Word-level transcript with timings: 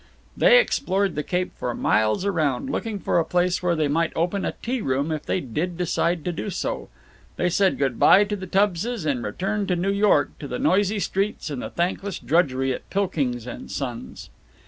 They 0.35 0.57
explored 0.59 1.13
the 1.13 1.21
Cape 1.21 1.51
for 1.59 1.75
miles 1.75 2.25
around, 2.25 2.71
looking 2.71 2.97
for 2.97 3.19
a 3.19 3.23
place 3.23 3.61
where 3.61 3.75
they 3.75 3.87
might 3.87 4.11
open 4.15 4.43
a 4.45 4.55
tea 4.63 4.81
room 4.81 5.11
if 5.11 5.27
they 5.27 5.39
did 5.39 5.77
decide 5.77 6.25
to 6.25 6.31
do 6.31 6.49
so. 6.49 6.89
They 7.35 7.49
said 7.51 7.77
good 7.77 7.99
by 7.99 8.23
to 8.23 8.35
the 8.35 8.47
Tubbses 8.47 9.05
and 9.05 9.23
returned 9.23 9.67
to 9.67 9.75
New 9.75 9.91
York, 9.93 10.31
to 10.39 10.47
the 10.47 10.57
noisy 10.57 10.97
streets 10.97 11.51
and 11.51 11.61
the 11.61 11.69
thankless 11.69 12.17
drudgery 12.17 12.73
at 12.73 12.89
Pilkings 12.89 13.47
& 13.61 13.67
Son's. 13.75 14.31